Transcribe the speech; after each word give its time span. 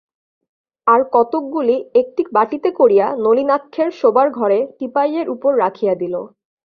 আর-কতকগুলি 0.87 1.75
একটি 1.95 2.21
বাটিতে 2.33 2.69
করিয়া 2.79 3.07
নলিনাক্ষের 3.17 3.89
শোবার 3.99 4.27
ঘরে 4.31 4.59
টিপাইয়ের 4.77 5.27
উপর 5.29 5.51
রাখিয়া 5.63 5.93
দিল। 6.01 6.15